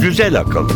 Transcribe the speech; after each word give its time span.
Güzel 0.00 0.40
akıl. 0.40 0.68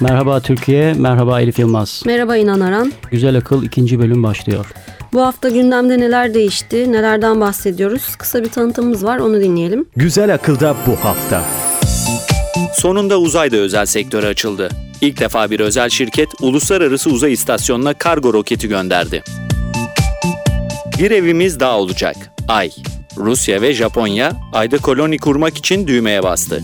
Merhaba 0.00 0.40
Türkiye, 0.40 0.94
merhaba 0.94 1.40
Elif 1.40 1.58
Yılmaz. 1.58 2.02
Merhaba 2.06 2.36
İnan 2.36 2.60
Aran. 2.60 2.92
Güzel 3.10 3.38
Akıl 3.38 3.62
ikinci 3.62 3.98
bölüm 3.98 4.22
başlıyor. 4.22 4.66
Bu 5.12 5.22
hafta 5.22 5.48
gündemde 5.48 5.98
neler 5.98 6.34
değişti, 6.34 6.92
nelerden 6.92 7.40
bahsediyoruz? 7.40 8.16
Kısa 8.16 8.42
bir 8.44 8.48
tanıtımımız 8.48 9.04
var, 9.04 9.18
onu 9.18 9.40
dinleyelim. 9.40 9.86
Güzel 9.96 10.34
Akıl'da 10.34 10.76
bu 10.86 10.96
hafta. 11.04 11.42
Sonunda 12.74 13.18
uzayda 13.18 13.56
özel 13.56 13.86
sektörü 13.86 14.26
açıldı. 14.26 14.68
İlk 15.00 15.20
defa 15.20 15.50
bir 15.50 15.60
özel 15.60 15.88
şirket 15.88 16.28
uluslararası 16.40 17.10
uzay 17.10 17.32
istasyonuna 17.32 17.94
kargo 17.94 18.32
roketi 18.32 18.68
gönderdi. 18.68 19.22
Bir 20.98 21.10
evimiz 21.10 21.60
daha 21.60 21.78
olacak. 21.78 22.16
Ay. 22.48 22.70
Rusya 23.16 23.62
ve 23.62 23.74
Japonya 23.74 24.32
ayda 24.52 24.78
koloni 24.78 25.18
kurmak 25.18 25.58
için 25.58 25.86
düğmeye 25.86 26.22
bastı. 26.22 26.62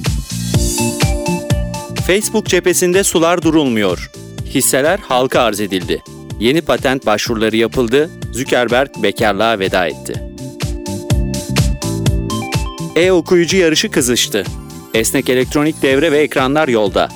Facebook 2.07 2.47
cephesinde 2.47 3.05
sular 3.05 3.43
durulmuyor. 3.43 4.11
Hisseler 4.45 4.99
halka 4.99 5.41
arz 5.41 5.61
edildi. 5.61 6.03
Yeni 6.41 6.61
patent 6.63 7.07
başvuruları 7.07 7.57
yapıldı. 7.57 8.11
Zuckerberg 8.33 8.91
bekarlığa 9.03 9.59
veda 9.59 9.87
etti. 9.87 10.23
E-okuyucu 12.97 13.57
yarışı 13.57 13.91
kızıştı. 13.91 14.45
Esnek 14.97 15.29
elektronik 15.29 15.83
devre 15.83 16.13
ve 16.13 16.19
ekranlar 16.19 16.69
yolda. 16.69 17.09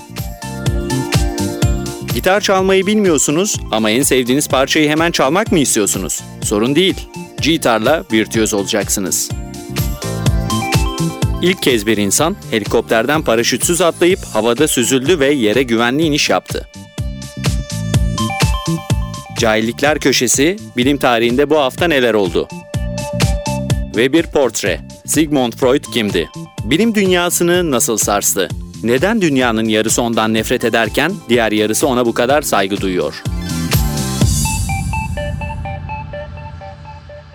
Gitar 2.15 2.41
çalmayı 2.41 2.87
bilmiyorsunuz 2.87 3.57
ama 3.71 3.91
en 3.91 4.03
sevdiğiniz 4.03 4.49
parçayı 4.49 4.89
hemen 4.89 5.11
çalmak 5.11 5.53
mı 5.53 5.59
istiyorsunuz? 5.59 6.21
Sorun 6.43 6.75
değil. 6.75 7.09
Gitarla 7.43 8.05
virtüöz 8.13 8.55
olacaksınız. 8.55 9.31
İlk 11.43 11.63
kez 11.63 11.87
bir 11.87 11.97
insan 11.97 12.37
helikopterden 12.51 13.23
paraşütsüz 13.23 13.81
atlayıp 13.81 14.21
havada 14.33 14.69
süzüldü 14.69 15.21
ve 15.21 15.33
yere 15.33 15.63
güvenli 15.63 16.03
iniş 16.03 16.31
yaptı. 16.31 16.69
Cahillikler 19.39 19.99
Köşesi, 19.99 20.57
bilim 20.77 20.99
tarihinde 20.99 21.51
bu 21.51 21.59
hafta 21.59 21.89
neler 21.89 22.15
oldu? 22.15 22.49
Ve 23.97 24.13
bir 24.13 24.23
portre. 24.23 24.90
Sigmund 25.11 25.53
Freud 25.53 25.85
kimdi? 25.93 26.31
Bilim 26.65 26.95
dünyasını 26.95 27.71
nasıl 27.71 27.97
sarstı? 27.97 28.49
Neden 28.83 29.21
dünyanın 29.21 29.65
yarısı 29.65 30.03
ondan 30.03 30.35
nefret 30.35 30.65
ederken 30.65 31.13
diğer 31.29 31.53
yarısı 31.53 31.87
ona 31.87 32.07
bu 32.07 32.15
kadar 32.15 32.43
saygı 32.43 32.81
duyuyor? 32.81 33.23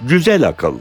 Güzel 0.02 0.48
akıl. 0.48 0.80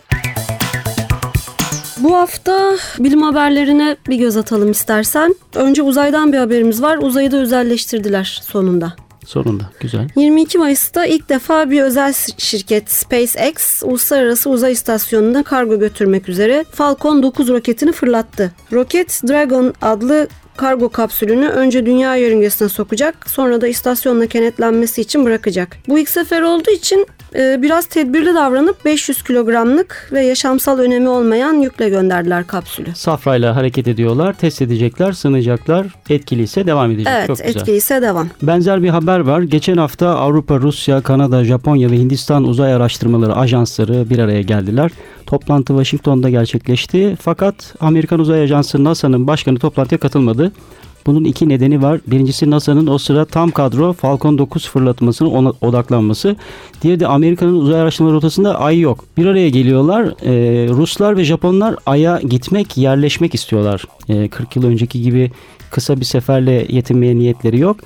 Bu 1.99 2.17
hafta 2.17 2.77
bilim 2.99 3.23
haberlerine 3.23 3.97
bir 4.09 4.17
göz 4.17 4.37
atalım 4.37 4.71
istersen. 4.71 5.35
Önce 5.55 5.83
uzaydan 5.83 6.33
bir 6.33 6.39
haberimiz 6.39 6.83
var. 6.83 6.99
Uzayı 7.03 7.33
da 7.33 7.37
özelleştirdiler 7.37 8.41
sonunda. 8.45 8.97
Sonunda, 9.27 9.71
güzel. 9.81 10.09
22 10.17 10.59
Mayıs'ta 10.59 11.07
ilk 11.07 11.29
defa 11.29 11.71
bir 11.71 11.83
özel 11.83 12.15
şirket 12.39 12.91
SpaceX 12.91 13.83
uluslararası 13.83 14.51
uzay 14.51 14.73
istasyonuna 14.73 15.43
kargo 15.43 15.79
götürmek 15.79 16.29
üzere 16.29 16.65
Falcon 16.73 17.23
9 17.23 17.49
roketini 17.49 17.93
fırlattı. 17.93 18.53
Roket 18.73 19.21
Dragon 19.29 19.75
adlı 19.83 20.29
kargo 20.57 20.89
kapsülünü 20.89 21.49
önce 21.49 21.87
dünya 21.87 22.17
yörüngesine 22.17 22.69
sokacak 22.69 23.31
sonra 23.31 23.61
da 23.61 23.69
istasyonla 23.69 24.27
kenetlenmesi 24.27 25.01
için 25.01 25.25
bırakacak. 25.25 25.77
Bu 25.89 25.99
ilk 25.99 26.09
sefer 26.09 26.43
olduğu 26.43 26.71
için 26.71 27.07
biraz 27.35 27.87
tedbirli 27.87 28.35
davranıp 28.35 28.85
500 28.85 29.23
kilogramlık 29.23 30.09
ve 30.13 30.21
yaşamsal 30.25 30.79
önemi 30.79 31.09
olmayan 31.09 31.53
yükle 31.55 31.89
gönderdiler 31.89 32.47
kapsülü. 32.47 32.95
Safrayla 32.95 33.57
hareket 33.57 33.89
ediyorlar, 33.89 34.33
test 34.33 34.63
edecekler, 34.63 35.13
sınayacaklar. 35.13 35.87
Etkiliyse 36.11 36.67
devam 36.67 36.91
edecek. 36.91 37.13
Evet, 37.17 37.27
Çok 37.27 37.39
güzel. 37.39 37.51
etkiliyse 37.61 38.03
devam. 38.03 38.29
Benzer 38.43 38.83
bir 38.83 38.89
haber 38.89 39.19
var. 39.21 39.41
Geçen 39.43 39.77
hafta 39.77 40.09
Avrupa, 40.09 40.59
Rusya, 40.61 41.01
Kanada, 41.01 41.45
Japonya 41.45 41.91
ve 41.91 41.97
Hindistan 41.97 42.45
Uzay 42.45 42.75
Araştırmaları 42.75 43.37
Ajansları 43.37 44.11
bir 44.11 44.19
araya 44.19 44.43
geldiler. 44.43 44.91
Toplantı 45.27 45.67
Washington'da 45.73 46.31
gerçekleşti. 46.31 47.17
Fakat 47.21 47.75
Amerikan 47.81 48.21
Uzay 48.21 48.43
Ajansı 48.43 48.85
NASA'nın 48.85 49.27
başkanı 49.27 49.59
toplantıya 49.59 49.99
katılmadı. 49.99 50.53
Bunun 51.07 51.25
iki 51.25 51.49
nedeni 51.49 51.83
var. 51.83 52.01
Birincisi 52.07 52.51
NASA'nın 52.51 52.87
o 52.87 52.99
sıra 52.99 53.25
tam 53.25 53.51
kadro 53.51 53.93
Falcon 53.93 54.39
9 54.39 54.69
fırlatmasına 54.69 55.29
odaklanması. 55.61 56.37
Diğeri 56.83 57.01
de 57.01 57.07
Amerika'nın 57.07 57.55
uzay 57.55 57.81
araştırma 57.81 58.13
rotasında 58.13 58.61
ay 58.61 58.81
yok. 58.81 59.05
Bir 59.17 59.27
araya 59.27 59.49
geliyorlar. 59.49 60.05
Ee, 60.05 60.69
Ruslar 60.69 61.17
ve 61.17 61.25
Japonlar 61.25 61.77
aya 61.87 62.21
gitmek, 62.29 62.77
yerleşmek 62.77 63.35
istiyorlar. 63.35 63.85
Ee, 64.09 64.29
40 64.29 64.57
yıl 64.57 64.65
önceki 64.65 65.03
gibi 65.03 65.31
kısa 65.71 66.01
bir 66.01 66.05
seferle 66.05 66.67
yetinmeye 66.69 67.17
niyetleri 67.17 67.59
yok. 67.61 67.77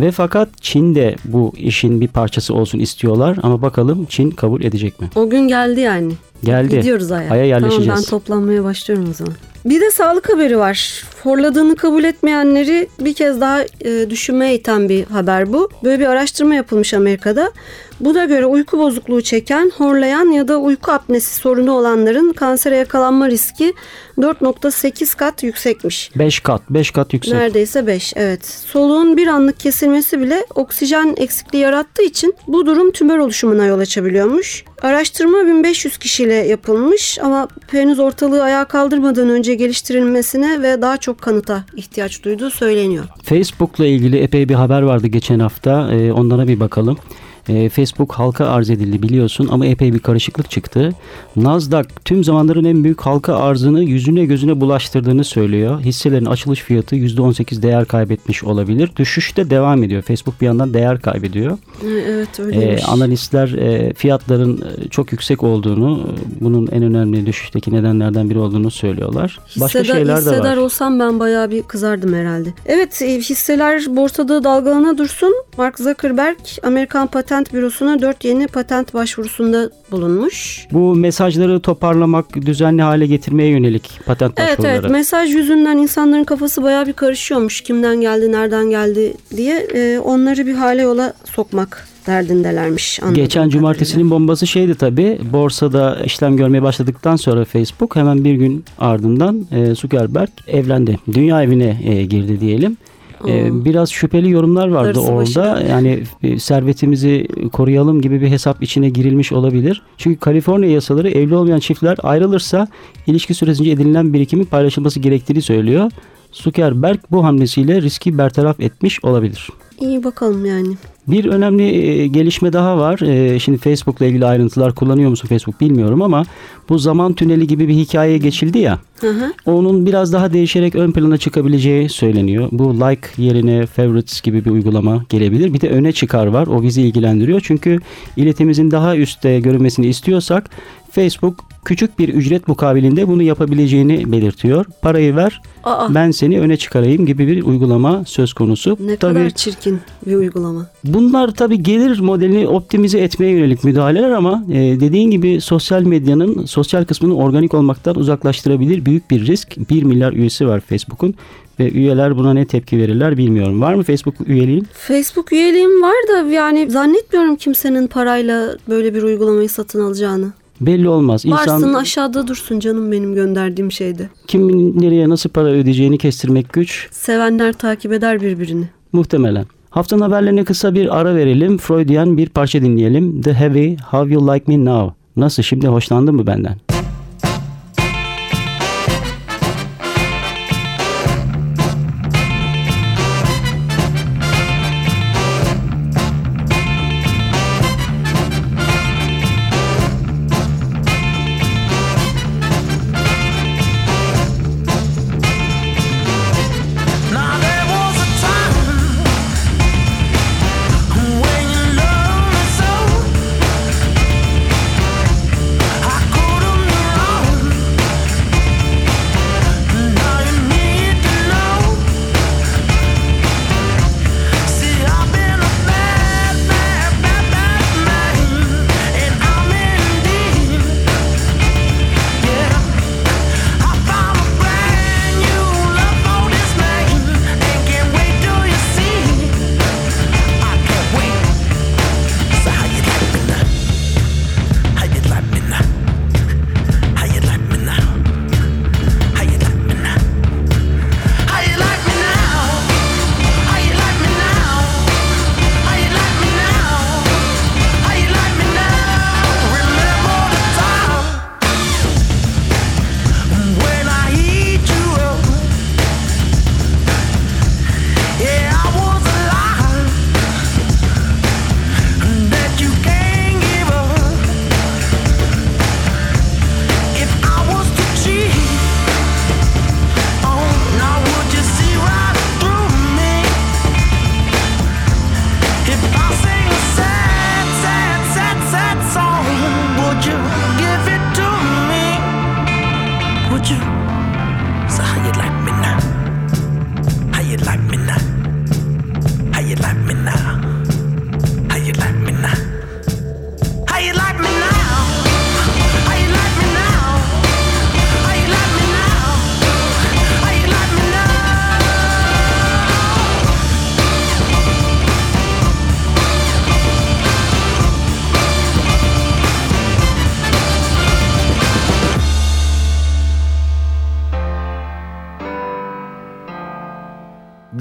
Ve 0.00 0.10
fakat 0.10 0.48
Çin 0.60 0.94
de 0.94 1.16
bu 1.24 1.52
işin 1.56 2.00
bir 2.00 2.08
parçası 2.08 2.54
olsun 2.54 2.78
istiyorlar 2.78 3.36
ama 3.42 3.62
bakalım 3.62 4.06
Çin 4.08 4.30
kabul 4.30 4.62
edecek 4.62 5.00
mi? 5.00 5.08
O 5.16 5.30
gün 5.30 5.48
geldi 5.48 5.80
yani. 5.80 6.12
Geldi. 6.44 6.76
Gidiyoruz 6.76 7.12
Ay'a. 7.12 7.30
Ay'a 7.30 7.44
yerleşeceğiz. 7.44 7.86
Tamam 7.86 8.02
ben 8.02 8.10
toplanmaya 8.10 8.64
başlıyorum 8.64 9.06
o 9.10 9.12
zaman. 9.12 9.34
Bir 9.64 9.80
de 9.80 9.90
sağlık 9.90 10.32
haberi 10.32 10.58
var. 10.58 11.04
Horladığını 11.22 11.76
kabul 11.76 12.04
etmeyenleri 12.04 12.88
bir 13.00 13.14
kez 13.14 13.40
daha 13.40 13.62
e, 13.62 14.10
düşünmeye 14.10 14.54
iten 14.54 14.88
bir 14.88 15.04
haber 15.04 15.52
bu. 15.52 15.70
Böyle 15.84 16.00
bir 16.00 16.06
araştırma 16.06 16.54
yapılmış 16.54 16.94
Amerika'da. 16.94 17.52
Bu 18.00 18.14
da 18.14 18.24
göre 18.24 18.46
uyku 18.46 18.78
bozukluğu 18.78 19.22
çeken, 19.22 19.72
horlayan 19.76 20.30
ya 20.30 20.48
da 20.48 20.58
uyku 20.58 20.92
apnesi 20.92 21.34
sorunu 21.34 21.72
olanların 21.72 22.32
kansere 22.32 22.76
yakalanma 22.76 23.28
riski 23.28 23.74
4.8 24.18 25.16
kat 25.16 25.42
yüksekmiş. 25.42 26.10
5 26.16 26.40
kat, 26.40 26.62
5 26.70 26.90
kat 26.90 27.12
yüksek. 27.12 27.34
Neredeyse 27.34 27.86
5 27.86 28.12
evet. 28.16 28.46
Soluğun 28.46 29.16
bir 29.16 29.26
anlık 29.26 29.60
kesilmesi 29.60 30.20
bile 30.20 30.46
oksijen 30.54 31.14
eksikliği 31.16 31.62
yarattığı 31.62 32.02
için 32.02 32.34
bu 32.48 32.66
durum 32.66 32.90
tümör 32.90 33.18
oluşumuna 33.18 33.64
yol 33.64 33.78
açabiliyormuş. 33.78 34.64
Araştırma 34.82 35.46
1500 35.46 35.98
kişiyle 35.98 36.34
yapılmış 36.34 37.18
ama 37.18 37.48
henüz 37.70 37.98
ortalığı 37.98 38.42
ayağa 38.42 38.64
kaldırmadan 38.64 39.28
önce 39.28 39.54
geliştirilmesine 39.54 40.62
ve 40.62 40.82
daha 40.82 40.96
çok 40.96 41.07
kanıta 41.14 41.64
ihtiyaç 41.76 42.24
duyduğu 42.24 42.50
söyleniyor. 42.50 43.04
Facebook'la 43.22 43.86
ilgili 43.86 44.18
epey 44.18 44.48
bir 44.48 44.54
haber 44.54 44.82
vardı 44.82 45.06
geçen 45.06 45.38
hafta. 45.38 45.92
Ee, 45.92 46.12
onlara 46.12 46.48
bir 46.48 46.60
bakalım. 46.60 46.98
Ee, 47.48 47.68
Facebook 47.68 48.12
halka 48.12 48.46
arz 48.46 48.70
edildi 48.70 49.02
biliyorsun 49.02 49.48
ama 49.50 49.66
epey 49.66 49.92
bir 49.94 49.98
karışıklık 49.98 50.50
çıktı. 50.50 50.92
Nasdaq 51.36 51.84
tüm 52.04 52.24
zamanların 52.24 52.64
en 52.64 52.84
büyük 52.84 53.00
halka 53.00 53.34
arzını 53.34 53.82
yüzüne 53.82 54.24
gözüne 54.24 54.60
bulaştırdığını 54.60 55.24
söylüyor. 55.24 55.80
Hisselerin 55.80 56.26
açılış 56.26 56.60
fiyatı 56.60 56.96
%18 56.96 57.62
değer 57.62 57.84
kaybetmiş 57.84 58.44
olabilir. 58.44 58.90
Düşüş 58.96 59.36
de 59.36 59.50
devam 59.50 59.82
ediyor. 59.82 60.02
Facebook 60.02 60.40
bir 60.40 60.46
yandan 60.46 60.74
değer 60.74 61.00
kaybediyor. 61.00 61.58
Evet 61.84 62.40
öyleymiş. 62.40 62.82
Ee, 62.82 62.86
analistler 62.86 63.48
e, 63.48 63.92
fiyatların 63.94 64.56
e, 64.84 64.88
çok 64.88 65.12
yüksek 65.12 65.42
olduğunu, 65.42 66.08
bunun 66.40 66.66
en 66.66 66.82
önemli 66.82 67.26
düşüşteki 67.26 67.72
nedenlerden 67.74 68.30
biri 68.30 68.38
olduğunu 68.38 68.70
söylüyorlar. 68.70 69.38
Başka 69.60 69.80
Hisseder, 69.80 69.98
şeyler 69.98 70.16
de 70.16 70.20
hisseder 70.20 70.52
var. 70.52 70.56
olsam 70.56 71.00
ben 71.00 71.20
bayağı 71.20 71.50
bir 71.50 71.62
kızardım 71.62 72.14
herhalde. 72.14 72.48
Evet 72.66 73.02
e, 73.02 73.18
hisseler 73.18 73.96
borsada 73.96 74.44
dalgalana 74.44 74.98
dursun. 74.98 75.34
Mark 75.58 75.78
Zuckerberg 75.78 76.36
Amerikan 76.62 77.06
Patent 77.06 77.37
Bürosu'na 77.52 78.02
4 78.02 78.24
yeni 78.24 78.46
patent 78.46 78.94
başvurusunda 78.94 79.70
bulunmuş. 79.90 80.66
Bu 80.72 80.94
mesajları 80.94 81.60
toparlamak, 81.60 82.34
düzenli 82.46 82.82
hale 82.82 83.06
getirmeye 83.06 83.48
yönelik 83.50 84.00
patent 84.06 84.32
Evet 84.40 84.50
başvuruları. 84.58 84.78
evet 84.80 84.90
mesaj 84.90 85.34
yüzünden 85.34 85.76
insanların 85.76 86.24
kafası 86.24 86.62
bayağı 86.62 86.86
bir 86.86 86.92
karışıyormuş. 86.92 87.60
Kimden 87.60 88.00
geldi, 88.00 88.32
nereden 88.32 88.70
geldi 88.70 89.14
diye 89.36 89.56
e, 89.74 89.98
onları 89.98 90.46
bir 90.46 90.54
hale 90.54 90.82
yola 90.82 91.12
sokmak 91.24 91.88
derdindelermiş. 92.06 92.98
Geçen 93.12 93.28
kadarıyla. 93.28 93.50
cumartesinin 93.50 94.10
bombası 94.10 94.46
şeydi 94.46 94.74
tabi 94.74 95.18
borsada 95.32 95.98
işlem 96.04 96.36
görmeye 96.36 96.62
başladıktan 96.62 97.16
sonra 97.16 97.44
Facebook 97.44 97.96
hemen 97.96 98.24
bir 98.24 98.34
gün 98.34 98.64
ardından 98.78 99.46
e, 99.52 99.74
Zuckerberg 99.74 100.28
evlendi. 100.46 100.98
Dünya 101.12 101.42
evine 101.42 101.80
e, 101.84 102.04
girdi 102.04 102.40
diyelim. 102.40 102.76
E, 103.26 103.64
biraz 103.64 103.90
şüpheli 103.90 104.30
yorumlar 104.30 104.68
vardı 104.68 104.88
başına. 104.88 105.14
orada. 105.14 105.62
Yani 105.68 106.02
e, 106.22 106.38
servetimizi 106.38 107.28
koruyalım 107.52 108.00
gibi 108.00 108.20
bir 108.20 108.28
hesap 108.28 108.62
içine 108.62 108.88
girilmiş 108.88 109.32
olabilir. 109.32 109.82
Çünkü 109.96 110.20
Kaliforniya 110.20 110.72
yasaları 110.72 111.10
evli 111.10 111.34
olmayan 111.34 111.58
çiftler 111.58 111.96
ayrılırsa 112.02 112.68
ilişki 113.06 113.34
süresince 113.34 113.70
edinilen 113.70 114.12
birikimin 114.12 114.44
paylaşılması 114.44 115.00
gerektiğini 115.00 115.42
söylüyor. 115.42 115.90
Zuckerberg 116.32 116.98
bu 117.10 117.24
hamlesiyle 117.24 117.82
riski 117.82 118.18
bertaraf 118.18 118.60
etmiş 118.60 119.04
olabilir. 119.04 119.48
İyi 119.80 120.04
bakalım 120.04 120.46
yani. 120.46 120.74
Bir 121.08 121.24
önemli 121.24 121.62
e, 121.62 122.06
gelişme 122.06 122.52
daha 122.52 122.78
var. 122.78 123.00
E, 123.00 123.38
Şimdi 123.38 123.58
Facebook'la 123.58 124.06
ilgili 124.06 124.26
ayrıntılar 124.26 124.74
kullanıyor 124.74 125.10
musun 125.10 125.28
Facebook 125.28 125.60
bilmiyorum 125.60 126.02
ama 126.02 126.22
bu 126.68 126.78
zaman 126.78 127.12
tüneli 127.14 127.46
gibi 127.46 127.68
bir 127.68 127.74
hikayeye 127.74 128.18
geçildi 128.18 128.58
ya. 128.58 128.78
Hı 129.00 129.10
hı. 129.10 129.32
Onun 129.46 129.86
biraz 129.86 130.12
daha 130.12 130.32
değişerek 130.32 130.74
ön 130.74 130.92
plana 130.92 131.18
çıkabileceği 131.18 131.88
söyleniyor. 131.88 132.48
Bu 132.52 132.74
like 132.74 133.08
yerine 133.18 133.66
favorites 133.66 134.20
gibi 134.20 134.44
bir 134.44 134.50
uygulama 134.50 135.04
gelebilir. 135.08 135.54
Bir 135.54 135.60
de 135.60 135.68
öne 135.68 135.92
çıkar 135.92 136.26
var. 136.26 136.46
O 136.46 136.62
bizi 136.62 136.82
ilgilendiriyor. 136.82 137.40
Çünkü 137.44 137.78
iletimizin 138.16 138.70
daha 138.70 138.96
üstte 138.96 139.40
görünmesini 139.40 139.86
istiyorsak 139.86 140.50
Facebook 140.90 141.44
küçük 141.64 141.98
bir 141.98 142.08
ücret 142.08 142.48
mukabilinde 142.48 143.08
bunu 143.08 143.22
yapabileceğini 143.22 144.12
belirtiyor. 144.12 144.64
Parayı 144.82 145.16
ver 145.16 145.40
Aa 145.64 145.94
ben 145.94 146.10
seni 146.10 146.40
öne 146.40 146.56
çıkarayım 146.56 147.06
gibi 147.06 147.26
bir 147.26 147.42
uygulama 147.42 148.02
söz 148.06 148.32
konusu. 148.32 148.76
ne 148.80 148.96
Tabii 148.96 149.14
kadar 149.14 149.30
çirkin 149.30 149.67
bir 150.06 150.14
uygulama. 150.16 150.66
Bunlar 150.84 151.30
tabii 151.34 151.62
gelir 151.62 152.00
modelini 152.00 152.48
optimize 152.48 152.98
etmeye 152.98 153.32
yönelik 153.32 153.64
müdahaleler 153.64 154.10
ama 154.10 154.44
e, 154.52 154.54
dediğin 154.80 155.10
gibi 155.10 155.40
sosyal 155.40 155.82
medyanın 155.82 156.44
sosyal 156.44 156.84
kısmını 156.84 157.16
organik 157.16 157.54
olmaktan 157.54 157.96
uzaklaştırabilir 157.96 158.84
büyük 158.84 159.10
bir 159.10 159.26
risk. 159.26 159.70
1 159.70 159.82
milyar 159.82 160.12
üyesi 160.12 160.46
var 160.46 160.60
Facebook'un 160.60 161.14
ve 161.60 161.70
üyeler 161.70 162.16
buna 162.16 162.32
ne 162.32 162.46
tepki 162.46 162.78
verirler 162.78 163.16
bilmiyorum. 163.16 163.60
Var 163.60 163.74
mı 163.74 163.82
Facebook 163.82 164.14
üyeliğin? 164.26 164.66
Facebook 164.72 165.32
üyeliğim 165.32 165.82
var 165.82 165.94
da 166.12 166.28
yani 166.30 166.70
zannetmiyorum 166.70 167.36
kimsenin 167.36 167.86
parayla 167.86 168.56
böyle 168.68 168.94
bir 168.94 169.02
uygulamayı 169.02 169.48
satın 169.48 169.80
alacağını. 169.80 170.32
Belli 170.60 170.88
olmaz. 170.88 171.24
İnsan 171.24 171.38
Varsın 171.38 171.74
aşağıda 171.74 172.28
dursun 172.28 172.60
canım 172.60 172.92
benim 172.92 173.14
gönderdiğim 173.14 173.72
şeyde. 173.72 174.08
kimin 174.26 174.80
nereye 174.82 175.08
nasıl 175.08 175.30
para 175.30 175.48
ödeyeceğini 175.48 175.98
kestirmek 175.98 176.52
güç 176.52 176.88
Sevenler 176.90 177.52
takip 177.52 177.92
eder 177.92 178.20
birbirini. 178.20 178.64
muhtemelen. 178.92 179.46
Haftanın 179.70 180.02
haberlerine 180.02 180.44
kısa 180.44 180.74
bir 180.74 180.98
ara 181.00 181.14
verelim. 181.14 181.58
Freudian 181.58 182.16
bir 182.16 182.28
parça 182.28 182.62
dinleyelim. 182.62 183.22
The 183.22 183.34
Heavy, 183.34 183.76
How 183.76 184.14
You 184.14 184.28
Like 184.28 184.44
Me 184.46 184.64
Now. 184.64 184.94
Nasıl 185.16 185.42
şimdi 185.42 185.68
hoşlandın 185.68 186.14
mı 186.14 186.26
benden? 186.26 186.56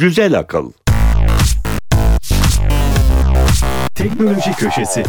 Güzel 0.08 0.40
akıl. 0.40 0.72
Teknoloji 3.96 4.52
Köşesi 4.54 5.04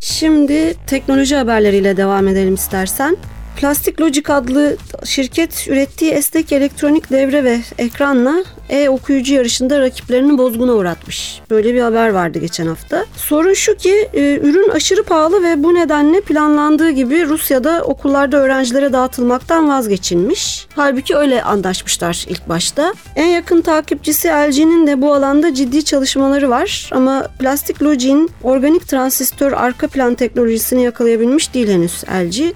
Şimdi 0.00 0.74
teknoloji 0.86 1.36
haberleriyle 1.36 1.96
devam 1.96 2.28
edelim 2.28 2.54
istersen. 2.54 3.16
Plastik 3.58 4.00
Logic 4.00 4.32
adlı 4.32 4.76
şirket 5.04 5.68
ürettiği 5.68 6.10
esnek 6.10 6.52
elektronik 6.52 7.10
devre 7.10 7.44
ve 7.44 7.60
ekranla 7.78 8.44
e-okuyucu 8.70 9.34
yarışında 9.34 9.80
rakiplerini 9.80 10.38
bozguna 10.38 10.72
uğratmış. 10.72 11.40
Böyle 11.50 11.74
bir 11.74 11.80
haber 11.80 12.08
vardı 12.08 12.38
geçen 12.38 12.66
hafta. 12.66 13.04
Sorun 13.16 13.52
şu 13.52 13.76
ki 13.76 14.08
e, 14.14 14.38
ürün 14.42 14.68
aşırı 14.68 15.02
pahalı 15.02 15.42
ve 15.42 15.62
bu 15.62 15.74
nedenle 15.74 16.20
planlandığı 16.20 16.90
gibi 16.90 17.26
Rusya'da 17.26 17.82
okullarda 17.84 18.36
öğrencilere 18.36 18.92
dağıtılmaktan 18.92 19.68
vazgeçilmiş. 19.68 20.66
Halbuki 20.76 21.16
öyle 21.16 21.42
anlaşmışlar 21.42 22.26
ilk 22.28 22.48
başta. 22.48 22.94
En 23.16 23.26
yakın 23.26 23.60
takipçisi 23.60 24.28
LG'nin 24.28 24.86
de 24.86 25.02
bu 25.02 25.14
alanda 25.14 25.54
ciddi 25.54 25.84
çalışmaları 25.84 26.50
var 26.50 26.90
ama 26.92 27.28
Plastik 27.38 27.82
Logic'in 27.82 28.30
organik 28.42 28.88
transistör 28.88 29.52
arka 29.52 29.88
plan 29.88 30.14
teknolojisini 30.14 30.82
yakalayabilmiş 30.82 31.54
değil 31.54 31.68
henüz 31.68 32.04
LG. 32.04 32.52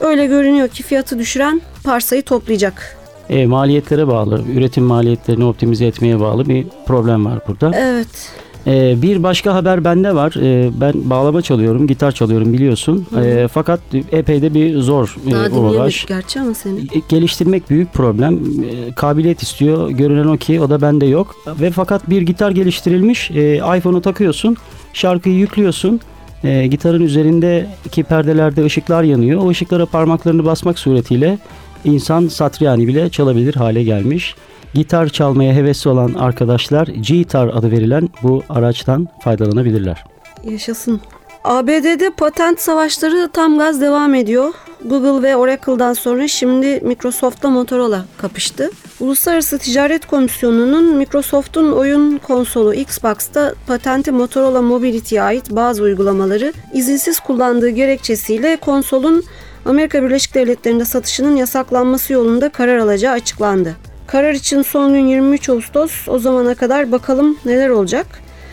Öyle 0.00 0.26
görünüyor 0.26 0.68
ki 0.68 0.82
fiyatı 0.82 1.18
düşüren 1.18 1.60
parsayı 1.84 2.22
toplayacak. 2.22 2.96
E, 3.30 3.46
maliyetlere 3.46 4.08
bağlı, 4.08 4.42
üretim 4.54 4.84
maliyetlerini 4.84 5.44
optimize 5.44 5.86
etmeye 5.86 6.20
bağlı 6.20 6.48
bir 6.48 6.66
problem 6.86 7.24
var 7.26 7.38
burada. 7.48 7.72
Evet. 7.76 8.32
E, 8.66 9.02
bir 9.02 9.22
başka 9.22 9.54
haber 9.54 9.84
bende 9.84 10.14
var. 10.14 10.34
E, 10.42 10.70
ben 10.80 10.92
bağlama 11.10 11.42
çalıyorum, 11.42 11.86
gitar 11.86 12.12
çalıyorum 12.12 12.52
biliyorsun. 12.52 13.06
E, 13.24 13.48
fakat 13.52 13.80
epey 14.12 14.42
de 14.42 14.54
bir 14.54 14.78
zor 14.80 15.16
e, 15.26 15.30
Daha 15.30 15.40
uğraş. 15.40 15.52
dinleyemedik 15.52 16.04
gerçi 16.08 16.40
ama 16.40 16.54
seni. 16.54 16.78
E, 16.80 17.02
Geliştirmek 17.08 17.70
büyük 17.70 17.92
problem. 17.92 18.34
E, 18.34 18.92
Kabiliyet 18.92 19.42
istiyor. 19.42 19.90
Görünen 19.90 20.26
o 20.26 20.36
ki 20.36 20.60
o 20.60 20.70
da 20.70 20.80
bende 20.82 21.06
yok. 21.06 21.34
Ve 21.60 21.70
fakat 21.70 22.10
bir 22.10 22.22
gitar 22.22 22.50
geliştirilmiş. 22.50 23.30
E, 23.30 23.56
iPhone'u 23.78 24.00
takıyorsun. 24.02 24.56
Şarkıyı 24.92 25.34
yüklüyorsun. 25.36 26.00
E, 26.44 26.66
gitarın 26.66 27.02
üzerindeki 27.02 28.02
perdelerde 28.02 28.64
ışıklar 28.64 29.02
yanıyor. 29.02 29.40
O 29.44 29.48
ışıklara 29.48 29.86
parmaklarını 29.86 30.44
basmak 30.44 30.78
suretiyle 30.78 31.38
insan 31.84 32.28
Satriani 32.28 32.88
bile 32.88 33.10
çalabilir 33.10 33.54
hale 33.54 33.82
gelmiş. 33.82 34.34
Gitar 34.74 35.08
çalmaya 35.08 35.54
hevesli 35.54 35.90
olan 35.90 36.14
arkadaşlar 36.14 36.86
G-Tar 36.86 37.48
adı 37.48 37.70
verilen 37.70 38.08
bu 38.22 38.42
araçtan 38.48 39.08
faydalanabilirler. 39.20 40.04
Yaşasın. 40.44 41.00
ABD'de 41.44 42.10
patent 42.16 42.60
savaşları 42.60 43.30
tam 43.32 43.58
gaz 43.58 43.80
devam 43.80 44.14
ediyor. 44.14 44.54
Google 44.84 45.28
ve 45.28 45.36
Oracle'dan 45.36 45.92
sonra 45.92 46.28
şimdi 46.28 46.80
Microsoft'la 46.80 47.50
Motorola 47.50 48.04
kapıştı. 48.18 48.70
Uluslararası 49.00 49.58
Ticaret 49.58 50.06
Komisyonu'nun 50.06 50.96
Microsoft'un 50.96 51.72
oyun 51.72 52.18
konsolu 52.18 52.74
Xbox'ta 52.74 53.54
patenti 53.66 54.12
Motorola 54.12 54.62
Mobility'ye 54.62 55.22
ait 55.22 55.50
bazı 55.50 55.82
uygulamaları 55.82 56.52
izinsiz 56.74 57.20
kullandığı 57.20 57.68
gerekçesiyle 57.68 58.56
konsolun 58.56 59.24
Amerika 59.66 60.02
Birleşik 60.02 60.34
Devletleri'nde 60.34 60.84
satışının 60.84 61.36
yasaklanması 61.36 62.12
yolunda 62.12 62.48
karar 62.48 62.78
alacağı 62.78 63.12
açıklandı. 63.12 63.76
Karar 64.06 64.32
için 64.32 64.62
son 64.62 64.92
gün 64.92 65.06
23 65.06 65.48
Ağustos. 65.48 66.08
O 66.08 66.18
zamana 66.18 66.54
kadar 66.54 66.92
bakalım 66.92 67.36
neler 67.44 67.68
olacak. 67.68 68.06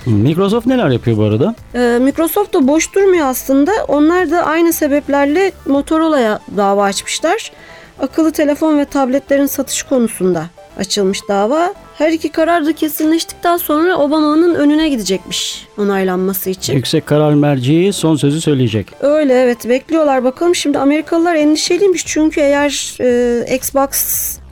Microsoft 0.06 0.66
neler 0.66 0.90
yapıyor 0.90 1.18
bu 1.18 1.24
arada? 1.24 1.56
Ee, 1.76 1.98
Microsoft 2.02 2.54
da 2.54 2.68
boş 2.68 2.96
durmuyor 2.96 3.28
aslında. 3.28 3.72
Onlar 3.88 4.32
da 4.32 4.46
aynı 4.46 4.74
sebeplerle 4.74 5.52
Motorola'ya 5.66 6.40
dava 6.58 6.84
açmışlar. 6.84 7.52
Akıllı 8.00 8.32
telefon 8.32 8.78
ve 8.78 8.86
tabletlerin 8.86 9.46
satış 9.46 9.84
konusunda 9.84 10.46
açılmış 10.80 11.20
dava. 11.30 11.74
Her 11.98 12.12
iki 12.12 12.30
karar 12.30 12.66
da 12.66 12.74
kesinleştikten 12.74 13.58
sonra 13.58 13.98
Obama'nın 13.98 14.56
önüne 14.56 14.90
gidecekmiş 14.90 15.68
onaylanması 15.78 16.50
için. 16.50 16.74
Yüksek 16.74 17.06
Karar 17.06 17.34
Merciği 17.34 17.94
son 17.94 18.16
sözü 18.16 18.42
söyleyecek. 18.42 18.88
Öyle 19.02 19.34
evet 19.34 19.70
bekliyorlar 19.70 20.24
bakalım. 20.24 20.56
Şimdi 20.56 20.80
Amerikalılar 20.80 21.36
endişeliymiş 21.36 22.06
çünkü 22.06 22.42
eğer 22.42 22.98
e, 23.02 23.56
Xbox 23.56 23.90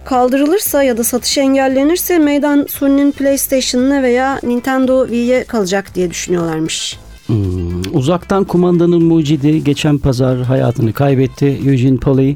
kaldırılırsa 0.05 0.83
ya 0.83 0.97
da 0.97 1.03
satış 1.03 1.37
engellenirse 1.37 2.19
meydan 2.19 2.65
Sony'nin 2.69 3.11
PlayStation'ına 3.11 4.03
veya 4.03 4.39
Nintendo 4.43 5.05
Wii'ye 5.07 5.43
kalacak 5.43 5.95
diye 5.95 6.09
düşünüyorlarmış. 6.09 6.99
Hmm, 7.27 7.81
Uzaktan 7.93 8.43
kumandanın 8.43 9.03
mucidi 9.03 9.63
geçen 9.63 9.97
pazar 9.97 10.37
hayatını 10.41 10.93
kaybetti. 10.93 11.45
Eugene 11.67 11.97
Polly 11.97 12.35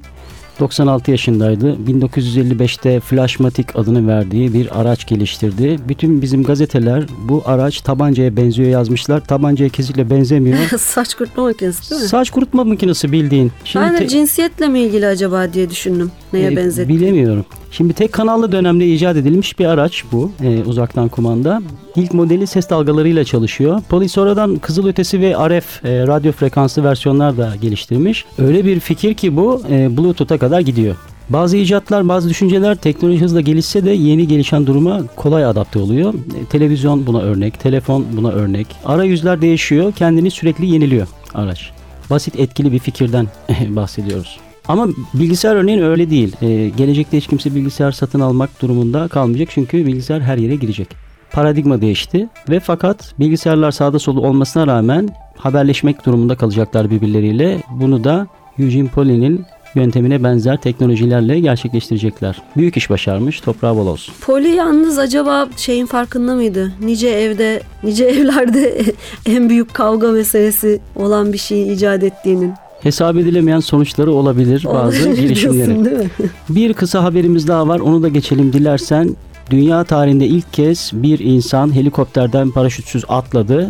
96 0.60 1.12
yaşındaydı. 1.12 1.76
1955'te 1.88 3.00
Flashmatic 3.00 3.66
adını 3.76 4.08
verdiği 4.08 4.54
bir 4.54 4.82
araç 4.82 5.08
geliştirdi. 5.08 5.80
Bütün 5.88 6.22
bizim 6.22 6.44
gazeteler 6.44 7.06
bu 7.28 7.44
araç 7.46 7.82
tabancaya 7.82 8.38
benziyor 8.38 8.70
yazmışlar. 8.70 9.26
Tabancaya 9.26 9.70
kesinlikle 9.70 10.10
benzemiyor. 10.10 10.58
Saç 10.80 11.16
kurutma 11.16 11.44
makinesi 11.44 11.90
değil 11.92 12.02
mi? 12.02 12.08
Saç 12.08 12.30
kurutma 12.30 12.64
makinesi 12.64 13.12
bildiğin. 13.12 13.52
Şimdi 13.66 13.86
ben 13.86 13.98
de 13.98 14.08
cinsiyetle 14.08 14.68
mi 14.68 14.80
ilgili 14.80 15.08
acaba 15.08 15.54
diye 15.54 15.70
düşündüm. 15.70 16.12
Neye 16.34 16.52
e, 16.52 16.56
benzetti? 16.56 16.90
Bilemiyorum. 16.90 17.46
Şimdi 17.72 17.94
tek 17.94 18.14
kanallı 18.14 18.52
dönemde 18.52 18.88
icat 18.88 19.18
edilmiş 19.18 19.60
bir 19.60 19.66
araç 19.66 20.04
bu 20.12 20.32
e, 20.44 20.64
uzaktan 20.64 21.10
kumanda. 21.10 21.62
İlk 21.96 22.14
modeli 22.14 22.48
ses 22.48 22.70
dalgalarıyla 22.70 23.24
çalışıyor. 23.24 23.82
Poly 23.90 24.10
sonradan 24.10 24.56
kızılötesi 24.56 25.22
ve 25.22 25.34
RF 25.34 25.86
e, 25.86 26.08
radyo 26.08 26.32
frekanslı 26.32 26.84
versiyonlar 26.84 27.38
da 27.38 27.56
geliştirmiş. 27.62 28.26
Öyle 28.38 28.66
bir 28.66 28.80
fikir 28.80 29.14
ki 29.14 29.38
bu 29.38 29.62
e, 29.70 29.98
Bluetooth'a 29.98 30.38
kadar 30.38 30.60
gidiyor. 30.60 30.96
Bazı 31.30 31.58
icatlar, 31.58 32.08
bazı 32.08 32.30
düşünceler 32.30 32.76
teknoloji 32.76 33.22
hızla 33.22 33.42
gelişse 33.42 33.86
de 33.86 33.92
yeni 33.92 34.28
gelişen 34.28 34.68
duruma 34.68 35.02
kolay 35.16 35.46
adapte 35.46 35.80
oluyor. 35.80 36.14
E, 36.14 36.46
televizyon 36.46 37.08
buna 37.08 37.22
örnek, 37.22 37.60
telefon 37.60 38.06
buna 38.18 38.30
örnek. 38.30 38.68
Arayüzler 38.86 39.42
değişiyor, 39.42 39.92
kendini 39.92 40.32
sürekli 40.32 40.66
yeniliyor 40.66 41.08
araç. 41.34 41.72
Basit 42.10 42.40
etkili 42.40 42.72
bir 42.72 42.80
fikirden 42.80 43.28
bahsediyoruz. 43.70 44.40
Ama 44.68 44.88
bilgisayar 45.14 45.56
örneğin 45.56 45.82
öyle 45.82 46.10
değil. 46.10 46.36
Ee, 46.42 46.70
gelecekte 46.70 47.18
hiç 47.18 47.28
kimse 47.28 47.56
bilgisayar 47.56 47.92
satın 47.92 48.20
almak 48.20 48.62
durumunda 48.62 49.08
kalmayacak 49.08 49.50
çünkü 49.52 49.86
bilgisayar 49.86 50.22
her 50.22 50.38
yere 50.38 50.56
girecek. 50.56 50.88
Paradigma 51.32 51.82
değişti 51.82 52.30
ve 52.50 52.60
fakat 52.60 53.14
bilgisayarlar 53.20 53.72
sağda 53.72 54.00
solu 54.00 54.28
olmasına 54.28 54.68
rağmen 54.68 55.10
haberleşmek 55.38 56.06
durumunda 56.06 56.36
kalacaklar 56.36 56.90
birbirleriyle. 56.90 57.64
Bunu 57.72 58.04
da 58.04 58.28
Eugene 58.60 58.88
Polly'nin 58.88 59.46
yöntemine 59.76 60.24
benzer 60.24 60.62
teknolojilerle 60.62 61.40
gerçekleştirecekler. 61.40 62.42
Büyük 62.58 62.78
iş 62.78 62.90
başarmış, 62.90 63.42
toprağı 63.42 63.76
bol 63.76 63.88
olsun. 63.88 64.16
Poli 64.22 64.48
yalnız 64.48 65.00
acaba 65.00 65.50
şeyin 65.58 65.86
farkında 65.86 66.36
mıydı? 66.36 66.74
Nice 66.82 67.08
evde, 67.08 67.62
nice 67.84 68.06
evlerde 68.06 68.82
en 69.26 69.50
büyük 69.50 69.74
kavga 69.74 70.12
meselesi 70.12 70.80
olan 70.96 71.34
bir 71.34 71.38
şeyi 71.38 71.72
icat 71.72 72.04
ettiğinin. 72.04 72.54
Hesap 72.82 73.18
edilemeyen 73.18 73.60
sonuçları 73.60 74.12
olabilir 74.12 74.66
bazı 74.74 75.10
girişimlerin. 75.22 76.12
Bir 76.50 76.74
kısa 76.74 77.04
haberimiz 77.04 77.48
daha 77.48 77.68
var. 77.68 77.80
Onu 77.80 78.04
da 78.04 78.08
geçelim 78.08 78.54
dilersen. 78.54 79.16
Dünya 79.50 79.84
tarihinde 79.84 80.28
ilk 80.28 80.54
kez 80.54 80.92
bir 80.94 81.20
insan 81.20 81.76
helikopterden 81.76 82.52
paraşütsüz 82.52 83.04
atladı 83.08 83.70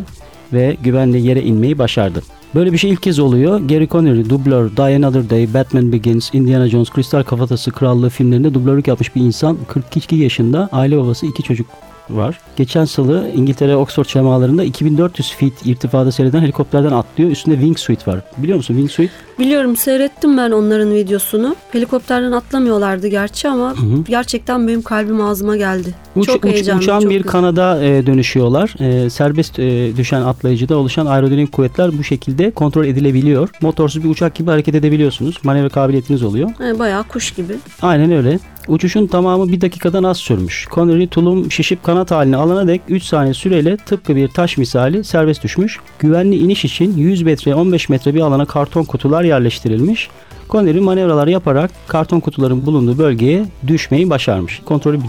ve 0.54 0.78
güvenli 0.84 1.22
yere 1.22 1.42
inmeyi 1.42 1.78
başardı. 1.78 2.22
Böyle 2.56 2.74
bir 2.74 2.78
şey 2.78 2.92
ilk 2.92 3.04
kez 3.04 3.20
oluyor. 3.20 3.60
Gary 3.60 3.88
Connery, 3.88 4.30
dublör, 4.30 4.78
Die 4.78 4.96
Another 4.96 5.30
Day, 5.30 5.54
Batman 5.54 5.92
Begins, 5.92 6.34
Indiana 6.34 6.68
Jones, 6.68 6.90
Kristal 6.90 7.24
Kafatası 7.24 7.72
Krallığı 7.72 8.10
filmlerinde 8.10 8.54
dublörlük 8.54 8.88
yapmış 8.88 9.16
bir 9.16 9.22
insan. 9.22 9.58
42 9.68 10.16
yaşında, 10.16 10.70
aile 10.72 10.98
babası, 10.98 11.26
iki 11.26 11.44
çocuk 11.44 11.68
var. 12.10 12.40
Geçen 12.58 12.86
salı 12.86 13.28
İngiltere 13.36 13.76
Oxford 13.76 14.06
cemalarında 14.06 14.64
2400 14.64 15.32
feet 15.34 15.54
irtifada 15.66 16.12
seyreden 16.12 16.42
helikopterden 16.42 16.92
atlıyor. 16.92 17.32
Üstünde 17.32 17.56
wingsuit 17.56 18.08
var. 18.08 18.20
Biliyor 18.38 18.58
musun 18.58 18.74
wingsuit? 18.74 19.12
Biliyorum 19.40 19.76
seyrettim 19.76 20.38
ben 20.38 20.52
onların 20.52 20.94
videosunu. 20.94 21.56
Helikopterden 21.72 22.32
atlamıyorlardı 22.32 23.08
gerçi 23.08 23.50
ama 23.50 23.74
gerçekten 24.08 24.68
benim 24.68 24.82
kalbim 24.82 25.22
ağzıma 25.22 25.58
geldi. 25.58 25.96
Uç, 26.16 26.26
çok 26.28 26.46
uç- 26.46 26.52
heyecanlı. 26.52 26.82
uçan 26.82 27.00
çok 27.00 27.10
bir 27.12 27.18
güzel. 27.18 27.32
kanada 27.32 27.84
e, 27.84 28.06
dönüşüyorlar. 28.06 28.76
E, 28.80 29.10
serbest 29.10 29.60
e, 29.60 29.98
düşen 29.98 30.22
atlayıcıda 30.22 30.78
oluşan 30.78 31.06
aerodinamik 31.06 31.52
kuvvetler 31.52 31.98
bu 31.98 32.04
şekilde 32.04 32.52
kontrol 32.52 32.86
edilebiliyor. 32.86 33.50
Motorsuz 33.62 34.04
bir 34.04 34.10
uçak 34.10 34.36
gibi 34.36 34.50
hareket 34.52 34.76
edebiliyorsunuz. 34.76 35.36
Manevra 35.44 35.70
kabiliyetiniz 35.70 36.24
oluyor. 36.24 36.50
He, 36.60 36.80
bayağı 36.80 37.04
kuş 37.04 37.32
gibi. 37.32 37.54
Aynen 37.82 38.12
öyle. 38.12 38.40
Uçuşun 38.68 39.08
tamamı 39.08 39.52
bir 39.52 39.62
dakikadan 39.62 40.04
az 40.04 40.18
sürmüş. 40.18 40.68
Connery 40.72 41.08
tulum 41.08 41.52
şişip 41.52 41.84
kanat 41.84 42.12
haline 42.12 42.38
alana 42.38 42.68
dek 42.68 42.82
3 42.90 43.04
saniye 43.04 43.34
süreyle 43.34 43.78
tıpkı 43.78 44.16
bir 44.16 44.28
taş 44.28 44.58
misali 44.58 45.04
serbest 45.04 45.44
düşmüş. 45.44 45.80
Güvenli 46.00 46.36
iniş 46.36 46.66
için 46.66 46.98
100 46.98 47.22
metre 47.22 47.56
15 47.56 47.90
metre 47.90 48.14
bir 48.14 48.20
alana 48.20 48.46
karton 48.46 48.84
kutular 48.84 49.24
yerleştirilmiş. 49.24 50.10
Connery 50.50 50.80
manevralar 50.80 51.28
yaparak 51.28 51.72
karton 51.88 52.20
kutuların 52.20 52.66
bulunduğu 52.66 52.98
bölgeye 52.98 53.46
düşmeyi 53.68 54.10
başarmış. 54.10 54.62
Kontrolü 54.66 55.00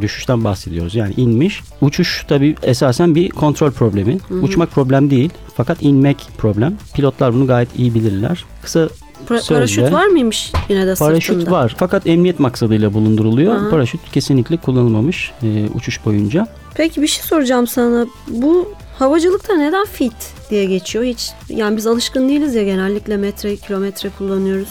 düşüşten 0.00 0.44
bahsediyoruz. 0.44 0.94
Yani 0.94 1.14
inmiş. 1.16 1.62
Uçuş 1.80 2.24
tabii 2.28 2.54
esasen 2.62 3.14
bir 3.14 3.30
kontrol 3.30 3.70
problemi. 3.70 4.18
Uçmak 4.42 4.70
problem 4.70 5.10
değil. 5.10 5.30
Fakat 5.56 5.82
inmek 5.82 6.28
problem. 6.38 6.74
Pilotlar 6.94 7.34
bunu 7.34 7.46
gayet 7.46 7.78
iyi 7.78 7.94
bilirler. 7.94 8.44
Kısa 8.62 8.88
Pra- 9.28 9.38
Sözde. 9.40 9.54
paraşüt 9.54 9.92
var 9.92 10.06
mıymış 10.06 10.52
yine 10.68 10.86
de 10.86 10.94
Paraşüt 10.94 11.34
sırtında? 11.36 11.50
var 11.50 11.74
fakat 11.78 12.06
emniyet 12.06 12.40
maksadıyla 12.40 12.94
bulunduruluyor. 12.94 13.56
Aha. 13.56 13.70
Paraşüt 13.70 14.00
kesinlikle 14.12 14.56
kullanılmamış 14.56 15.32
e, 15.42 15.46
uçuş 15.74 16.04
boyunca. 16.04 16.46
Peki 16.74 17.02
bir 17.02 17.06
şey 17.06 17.24
soracağım 17.24 17.66
sana. 17.66 18.06
Bu 18.28 18.72
havacılıkta 18.98 19.56
neden 19.56 19.86
fit 19.86 20.12
diye 20.50 20.64
geçiyor? 20.64 21.04
Hiç 21.04 21.30
yani 21.48 21.76
biz 21.76 21.86
alışkın 21.86 22.28
değiliz 22.28 22.54
ya 22.54 22.64
genellikle 22.64 23.16
metre, 23.16 23.56
kilometre 23.56 24.08
kullanıyoruz. 24.18 24.68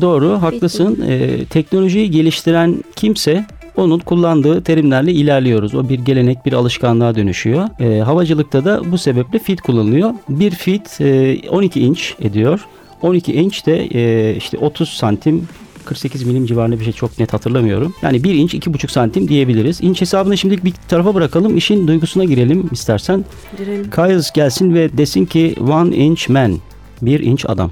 Doğru, 0.00 0.42
haklısın. 0.42 1.02
E, 1.08 1.44
teknolojiyi 1.44 2.10
geliştiren 2.10 2.84
kimse 2.96 3.44
onun 3.76 3.98
kullandığı 3.98 4.62
terimlerle 4.62 5.12
ilerliyoruz. 5.12 5.74
O 5.74 5.88
bir 5.88 5.98
gelenek, 5.98 6.46
bir 6.46 6.52
alışkanlığa 6.52 7.14
dönüşüyor. 7.14 7.68
E, 7.80 8.00
havacılıkta 8.00 8.64
da 8.64 8.92
bu 8.92 8.98
sebeple 8.98 9.38
fit 9.38 9.60
kullanılıyor. 9.60 10.10
Bir 10.28 10.50
fit 10.50 11.00
e, 11.00 11.38
12 11.50 11.80
inç 11.80 12.14
ediyor. 12.20 12.66
12 13.04 13.32
inç 13.32 13.66
de 13.66 13.88
e, 13.94 14.36
işte 14.36 14.58
30 14.58 14.88
santim 14.88 15.48
48 15.84 16.22
milim 16.22 16.46
civarında 16.46 16.80
bir 16.80 16.84
şey 16.84 16.92
çok 16.92 17.18
net 17.18 17.32
hatırlamıyorum. 17.32 17.94
Yani 18.02 18.24
1 18.24 18.34
inç 18.34 18.54
2,5 18.54 18.90
santim 18.90 19.28
diyebiliriz. 19.28 19.80
İnç 19.80 20.00
hesabını 20.00 20.38
şimdilik 20.38 20.64
bir 20.64 20.74
tarafa 20.88 21.14
bırakalım. 21.14 21.56
İşin 21.56 21.88
duygusuna 21.88 22.24
girelim 22.24 22.68
istersen. 22.72 23.24
Girelim. 23.58 23.90
Kyles 23.90 24.30
gelsin 24.30 24.74
ve 24.74 24.98
desin 24.98 25.24
ki 25.24 25.54
one 25.60 25.96
inch 25.96 26.28
man. 26.28 26.58
Bir 27.02 27.20
inç 27.20 27.44
adam. 27.48 27.70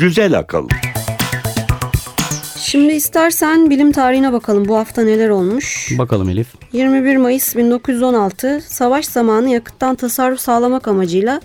Güzel 0.00 0.38
akıl. 0.38 0.68
Şimdi 2.56 2.92
istersen 2.92 3.70
bilim 3.70 3.92
tarihine 3.92 4.32
bakalım 4.32 4.68
bu 4.68 4.76
hafta 4.76 5.02
neler 5.02 5.28
olmuş. 5.28 5.92
Bakalım 5.98 6.28
Elif. 6.28 6.46
21 6.72 7.16
Mayıs 7.16 7.56
1916 7.56 8.60
savaş 8.66 9.06
zamanı 9.06 9.48
yakıttan 9.48 9.94
tasarruf 9.94 10.40
sağlamak 10.40 10.88
amacıyla 10.88 11.40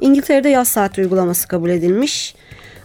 İngiltere'de 0.00 0.48
yaz 0.48 0.68
saati 0.68 1.00
uygulaması 1.00 1.48
kabul 1.48 1.70
edilmiş. 1.70 2.34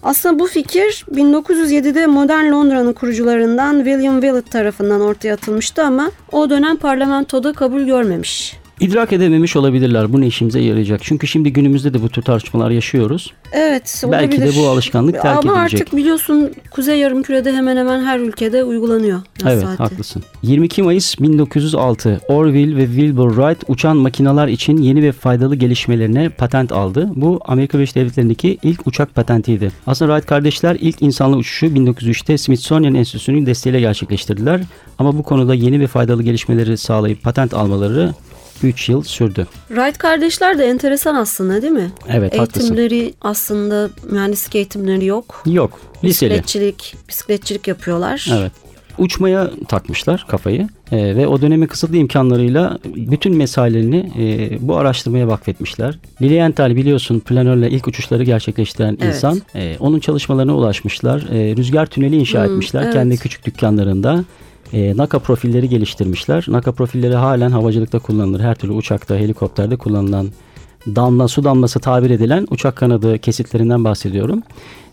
Aslında 0.04 0.40
bu 0.40 0.48
fikir 0.48 1.06
1907'de 1.12 2.08
modern 2.08 2.52
Londra'nın 2.52 2.94
kurucularından 2.94 3.76
William 3.76 4.22
Willett 4.22 4.52
tarafından 4.52 5.02
ortaya 5.02 5.34
atılmıştı 5.34 5.84
ama 5.84 6.12
o 6.32 6.50
dönem 6.50 6.78
parlamentoda 6.78 7.54
kabul 7.54 7.82
görmemiş. 7.82 8.65
İdrak 8.80 9.14
edememiş 9.14 9.56
olabilirler. 9.56 10.14
Bu 10.14 10.22
ne 10.22 10.28
işimize 10.28 10.60
yarayacak? 10.60 11.00
Çünkü 11.04 11.28
şimdi 11.28 11.54
günümüzde 11.54 11.94
de 11.94 12.02
bu 12.02 12.10
tür 12.10 12.22
tartışmalar 12.22 12.70
yaşıyoruz. 12.72 13.34
Evet 13.52 14.04
Belki 14.12 14.38
de 14.38 14.44
olabilir. 14.44 14.60
bu 14.64 14.68
alışkanlık 14.70 15.22
terk 15.22 15.46
Ama 15.46 15.58
edilecek. 15.62 15.82
artık 15.82 15.98
biliyorsun 15.98 16.52
Kuzey 16.72 17.00
Yarımküre'de 17.00 17.54
hemen 17.54 17.78
hemen 17.78 18.04
her 18.06 18.20
ülkede 18.20 18.64
uygulanıyor 18.64 19.22
evet 19.46 19.62
saati. 19.64 19.78
haklısın. 19.78 20.24
22 20.44 20.84
Mayıs 20.84 21.20
1906 21.20 22.22
Orville 22.28 22.78
ve 22.78 22.86
Wilbur 22.86 23.30
Wright 23.36 23.64
uçan 23.68 23.98
makineler 23.98 24.48
için 24.48 24.78
yeni 24.78 25.04
ve 25.04 25.12
faydalı 25.12 25.56
gelişmelerine 25.56 26.30
patent 26.30 26.72
aldı. 26.72 27.10
Bu 27.16 27.40
Amerika 27.46 27.78
Birleşik 27.78 27.96
Devletleri'ndeki 27.96 28.58
ilk 28.64 28.88
uçak 28.88 29.16
patentiydi. 29.16 29.72
Aslında 29.88 30.12
Wright 30.12 30.30
kardeşler 30.30 30.78
ilk 30.80 31.02
insanlı 31.02 31.38
uçuşu 31.38 31.66
1903'te 31.66 32.38
Smithsonian 32.38 32.96
Enstitüsü'nün 32.96 33.46
desteğiyle 33.46 33.80
gerçekleştirdiler. 33.80 34.62
Ama 35.00 35.18
bu 35.18 35.24
konuda 35.24 35.56
yeni 35.56 35.80
ve 35.80 35.88
faydalı 35.88 36.24
gelişmeleri 36.24 36.78
sağlayıp 36.78 37.24
patent 37.24 37.54
almaları 37.54 38.14
3 38.64 38.90
yıl 38.90 39.04
sürdü. 39.04 39.48
Wright 39.68 39.98
kardeşler 39.98 40.58
de 40.58 40.66
enteresan 40.66 41.16
aslında 41.16 41.62
değil 41.62 41.74
mi? 41.74 41.92
Evet 42.10 42.40
haklısın. 42.40 42.60
Eğitimleri 42.78 43.14
aslında 43.22 43.90
mühendislik 44.12 44.56
eğitimleri 44.56 45.06
yok. 45.06 45.44
Yok. 45.46 45.80
Liseli. 46.04 46.30
Bisikletçilik, 46.30 46.96
bisikletçilik 47.10 47.68
yapıyorlar. 47.68 48.28
Evet. 48.40 48.52
Uçmaya 48.98 49.52
takmışlar 49.68 50.26
kafayı 50.30 50.68
Ee, 50.92 50.98
ve 51.16 51.28
o 51.28 51.42
dönemin 51.42 51.68
kısıtlı 51.68 51.98
imkanlarıyla 51.98 52.80
bütün 52.86 53.36
mesaelerini 53.36 54.12
e, 54.20 54.58
bu 54.68 54.78
araştırmaya 54.78 55.28
vakfetmişler. 55.28 56.00
Lilienthal 56.22 56.76
biliyorsun 56.76 57.20
planörle 57.20 57.70
ilk 57.70 57.88
uçuşları 57.88 58.24
gerçekleştiren 58.24 58.98
Evet. 59.02 59.16
insan. 59.16 59.42
Ee, 59.56 59.76
onun 59.80 60.00
çalışmalarına 60.00 60.56
ulaşmışlar. 60.56 61.22
Ee, 61.32 61.56
rüzgar 61.58 61.86
tüneli 61.86 62.16
inşa 62.16 62.46
Hmm, 62.46 62.52
etmişler 62.52 62.82
evet. 62.84 62.94
kendi 62.94 63.18
küçük 63.18 63.46
dükkanlarında. 63.46 64.24
Ee, 64.76 64.98
NACA 64.98 65.20
profilleri 65.20 65.70
geliştirmişler. 65.70 66.46
NACA 66.48 66.72
profilleri 66.72 67.16
halen 67.16 67.52
havacılıkta 67.52 68.00
kullanılır. 68.00 68.40
Her 68.40 68.56
türlü 68.56 68.74
uçakta, 68.74 69.16
helikopterde 69.16 69.76
kullanılan 69.76 70.28
damla 70.88 71.28
su 71.28 71.44
damlası 71.44 71.80
tabir 71.80 72.10
edilen 72.10 72.48
uçak 72.50 72.76
kanadı 72.76 73.18
kesitlerinden 73.20 73.84
bahsediyorum. 73.84 74.44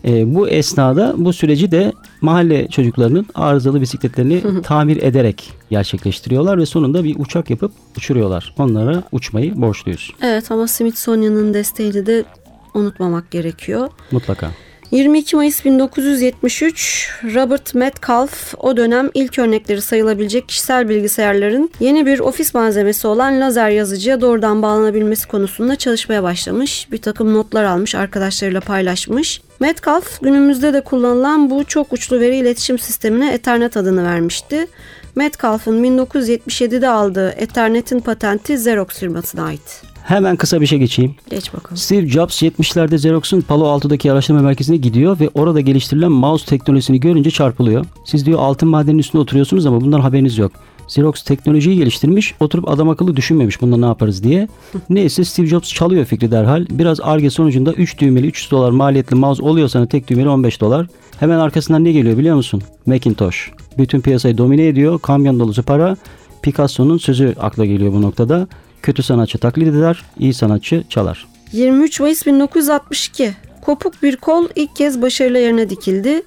Ee, 0.05 0.35
bu 0.35 0.49
esnada 0.49 1.13
bu 1.17 1.33
süreci 1.33 1.71
de 1.71 1.93
mahalle 2.21 2.67
çocuklarının 2.67 3.25
arızalı 3.35 3.81
bisikletlerini 3.81 4.61
tamir 4.63 5.03
ederek 5.03 5.53
gerçekleştiriyorlar 5.69 6.57
ve 6.57 6.65
sonunda 6.65 7.03
bir 7.03 7.15
uçak 7.19 7.49
yapıp 7.49 7.71
uçuruyorlar. 7.97 8.55
Onlara 8.57 9.03
uçmayı 9.11 9.61
borçluyuz 9.61 10.11
Evet 10.21 10.51
ama 10.51 10.67
Smithsonian'ın 10.67 11.53
desteğini 11.53 12.05
de 12.05 12.25
unutmamak 12.73 13.31
gerekiyor. 13.31 13.89
mutlaka. 14.11 14.51
22 14.93 15.35
Mayıs 15.35 15.65
1973 15.65 17.09
Robert 17.23 17.75
Metcalf 17.75 18.53
o 18.57 18.77
dönem 18.77 19.09
ilk 19.13 19.39
örnekleri 19.39 19.81
sayılabilecek 19.81 20.47
kişisel 20.47 20.89
bilgisayarların 20.89 21.69
yeni 21.79 22.05
bir 22.05 22.19
ofis 22.19 22.53
malzemesi 22.53 23.07
olan 23.07 23.41
lazer 23.41 23.69
yazıcıya 23.69 24.21
doğrudan 24.21 24.61
bağlanabilmesi 24.61 25.27
konusunda 25.27 25.75
çalışmaya 25.75 26.23
başlamış. 26.23 26.87
Bir 26.91 26.97
takım 26.97 27.33
notlar 27.33 27.63
almış, 27.63 27.95
arkadaşlarıyla 27.95 28.61
paylaşmış. 28.61 29.41
Metcalf 29.59 30.21
günümüzde 30.21 30.73
de 30.73 30.81
kullanılan 30.81 31.49
bu 31.49 31.63
çok 31.63 31.93
uçlu 31.93 32.19
veri 32.19 32.35
iletişim 32.35 32.79
sistemine 32.79 33.33
Ethernet 33.33 33.77
adını 33.77 34.03
vermişti. 34.03 34.67
Metcalf'ın 35.15 35.83
1977'de 35.83 36.89
aldığı 36.89 37.29
Ethernet'in 37.29 37.99
patenti 37.99 38.53
Xerox 38.53 38.87
firmasına 38.87 39.45
ait. 39.45 39.92
Hemen 40.03 40.35
kısa 40.35 40.61
bir 40.61 40.65
şey 40.65 40.79
geçeyim. 40.79 41.15
Geç 41.29 41.53
bakalım. 41.53 41.77
Steve 41.77 42.07
Jobs 42.07 42.43
70'lerde 42.43 42.95
Xerox'un 42.95 43.41
Palo 43.41 43.67
Alto'daki 43.67 44.11
araştırma 44.11 44.41
merkezine 44.41 44.77
gidiyor 44.77 45.19
ve 45.19 45.29
orada 45.33 45.61
geliştirilen 45.61 46.11
mouse 46.11 46.45
teknolojisini 46.45 46.99
görünce 46.99 47.31
çarpılıyor. 47.31 47.85
Siz 48.05 48.25
diyor 48.25 48.39
altın 48.39 48.69
madeninin 48.69 48.99
üstünde 48.99 49.21
oturuyorsunuz 49.21 49.65
ama 49.65 49.81
bundan 49.81 49.99
haberiniz 49.99 50.37
yok. 50.37 50.51
Xerox 50.85 51.23
teknolojiyi 51.23 51.77
geliştirmiş, 51.77 52.35
oturup 52.39 52.69
adam 52.69 52.89
akıllı 52.89 53.15
düşünmemiş 53.15 53.61
bunda 53.61 53.77
ne 53.77 53.85
yaparız 53.85 54.23
diye. 54.23 54.47
Neyse 54.89 55.23
Steve 55.23 55.47
Jobs 55.47 55.73
çalıyor 55.73 56.05
fikri 56.05 56.31
derhal. 56.31 56.65
Biraz 56.69 56.99
arge 57.01 57.29
sonucunda 57.29 57.73
3 57.73 57.99
düğmeli 57.99 58.27
300 58.27 58.51
dolar 58.51 58.71
maliyetli 58.71 59.15
mouse 59.15 59.43
oluyor 59.43 59.67
sana 59.67 59.85
tek 59.85 60.09
düğmeli 60.09 60.29
15 60.29 60.61
dolar. 60.61 60.87
Hemen 61.19 61.39
arkasından 61.39 61.83
ne 61.83 61.91
geliyor 61.91 62.17
biliyor 62.17 62.35
musun? 62.35 62.61
Macintosh. 62.85 63.51
Bütün 63.77 64.01
piyasayı 64.01 64.37
domine 64.37 64.67
ediyor. 64.67 64.99
Kamyon 64.99 65.39
dolusu 65.39 65.63
para. 65.63 65.97
Picasso'nun 66.41 66.97
sözü 66.97 67.35
akla 67.39 67.65
geliyor 67.65 67.93
bu 67.93 68.01
noktada. 68.01 68.47
Kötü 68.83 69.03
sanatçı 69.03 69.37
taklit 69.37 69.67
eder, 69.67 70.03
iyi 70.19 70.33
sanatçı 70.33 70.83
çalar. 70.89 71.27
23 71.51 71.99
Mayıs 71.99 72.25
1962. 72.25 73.33
Kopuk 73.61 74.03
bir 74.03 74.15
kol 74.15 74.47
ilk 74.55 74.75
kez 74.75 75.01
başarılı 75.01 75.37
yerine 75.37 75.69
dikildi. 75.69 76.21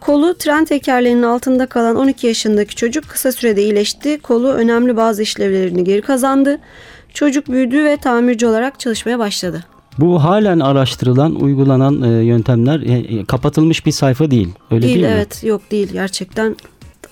Kolu 0.00 0.34
tren 0.38 0.64
tekerleğinin 0.64 1.22
altında 1.22 1.66
kalan 1.66 1.96
12 1.96 2.26
yaşındaki 2.26 2.74
çocuk 2.74 3.08
kısa 3.08 3.32
sürede 3.32 3.62
iyileşti. 3.62 4.18
Kolu 4.22 4.52
önemli 4.52 4.96
bazı 4.96 5.22
işlevlerini 5.22 5.84
geri 5.84 6.02
kazandı. 6.02 6.58
Çocuk 7.14 7.48
büyüdü 7.48 7.84
ve 7.84 7.96
tamirci 7.96 8.46
olarak 8.46 8.80
çalışmaya 8.80 9.18
başladı. 9.18 9.64
Bu 9.98 10.24
halen 10.24 10.60
araştırılan, 10.60 11.34
uygulanan 11.34 12.02
e, 12.02 12.24
yöntemler 12.24 12.80
e, 12.80 12.92
e, 12.92 13.24
kapatılmış 13.24 13.86
bir 13.86 13.92
sayfa 13.92 14.30
değil. 14.30 14.48
Öyle 14.70 14.82
değil, 14.82 14.94
değil, 14.94 15.06
mi? 15.06 15.12
evet 15.16 15.44
yok 15.44 15.70
değil 15.70 15.88
gerçekten 15.92 16.56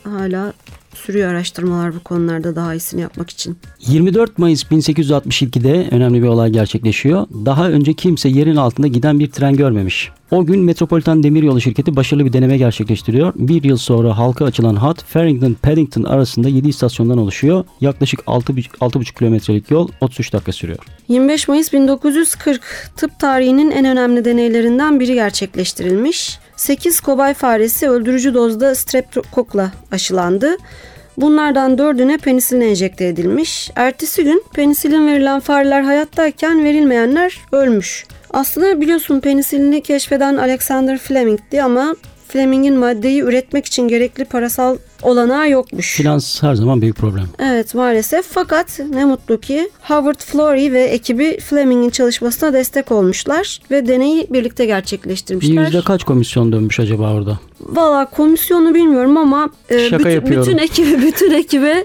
hala 0.04 0.52
sürüyor 0.94 1.30
araştırmalar 1.30 1.94
bu 1.94 2.00
konularda 2.00 2.56
daha 2.56 2.74
iyisini 2.74 3.00
yapmak 3.00 3.30
için. 3.30 3.56
24 3.86 4.38
Mayıs 4.38 4.64
1862'de 4.64 5.88
önemli 5.90 6.22
bir 6.22 6.26
olay 6.26 6.50
gerçekleşiyor. 6.50 7.26
Daha 7.46 7.68
önce 7.68 7.94
kimse 7.94 8.28
yerin 8.28 8.56
altında 8.56 8.86
giden 8.86 9.18
bir 9.18 9.30
tren 9.30 9.56
görmemiş. 9.56 10.10
O 10.30 10.46
gün 10.46 10.60
Metropolitan 10.60 11.22
Demiryolu 11.22 11.60
şirketi 11.60 11.96
başarılı 11.96 12.24
bir 12.24 12.32
deneme 12.32 12.56
gerçekleştiriyor. 12.56 13.32
Bir 13.36 13.64
yıl 13.64 13.76
sonra 13.76 14.18
halka 14.18 14.44
açılan 14.44 14.76
hat 14.76 15.04
Farringdon 15.04 15.56
Paddington 15.62 16.02
arasında 16.02 16.48
7 16.48 16.68
istasyondan 16.68 17.18
oluşuyor. 17.18 17.64
Yaklaşık 17.80 18.20
6,5 18.20 19.18
kilometrelik 19.18 19.70
yol 19.70 19.88
33 20.00 20.32
dakika 20.32 20.52
sürüyor. 20.52 20.78
25 21.08 21.48
Mayıs 21.48 21.72
1940 21.72 22.90
tıp 22.96 23.18
tarihinin 23.18 23.70
en 23.70 23.84
önemli 23.84 24.24
deneylerinden 24.24 25.00
biri 25.00 25.14
gerçekleştirilmiş. 25.14 26.38
8 26.60 27.00
kobay 27.00 27.34
faresi 27.34 27.90
öldürücü 27.90 28.34
dozda 28.34 28.74
streptokokla 28.74 29.72
aşılandı. 29.92 30.56
Bunlardan 31.16 31.78
dördüne 31.78 32.18
penisilin 32.18 32.60
enjekte 32.60 33.06
edilmiş. 33.06 33.70
Ertesi 33.76 34.24
gün 34.24 34.44
penisilin 34.54 35.06
verilen 35.06 35.40
fareler 35.40 35.82
hayattayken 35.82 36.64
verilmeyenler 36.64 37.38
ölmüş. 37.52 38.06
Aslında 38.30 38.80
biliyorsun 38.80 39.20
penisilini 39.20 39.82
keşfeden 39.82 40.36
Alexander 40.36 40.98
Fleming'di 40.98 41.62
ama 41.62 41.96
Fleming'in 42.28 42.76
maddeyi 42.76 43.22
üretmek 43.22 43.66
için 43.66 43.88
gerekli 43.88 44.24
parasal 44.24 44.76
olanağı 45.02 45.50
yokmuş. 45.50 45.96
Finans 45.96 46.42
her 46.42 46.54
zaman 46.54 46.82
büyük 46.82 46.96
problem. 46.96 47.26
Evet 47.38 47.74
maalesef 47.74 48.26
fakat 48.26 48.80
ne 48.90 49.04
mutlu 49.04 49.40
ki 49.40 49.70
Howard 49.82 50.20
Florey 50.20 50.72
ve 50.72 50.82
ekibi 50.84 51.38
Fleming'in 51.40 51.90
çalışmasına 51.90 52.52
destek 52.52 52.92
olmuşlar 52.92 53.58
ve 53.70 53.88
deneyi 53.88 54.26
birlikte 54.30 54.66
gerçekleştirmişler. 54.66 55.64
Yüzde 55.64 55.80
kaç 55.80 56.04
komisyon 56.04 56.52
dönmüş 56.52 56.80
acaba 56.80 57.12
orada? 57.12 57.38
Valla 57.60 58.04
komisyonu 58.04 58.74
bilmiyorum 58.74 59.16
ama 59.16 59.50
e, 59.68 59.78
Şaka 59.78 59.98
bütün, 59.98 60.10
yapıyorum. 60.10 60.46
bütün 60.46 60.58
ekibe 60.58 61.02
bütün 61.06 61.30
ekibe 61.30 61.84